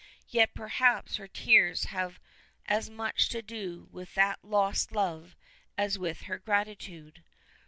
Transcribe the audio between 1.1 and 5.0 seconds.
her tears have as much to do with that lost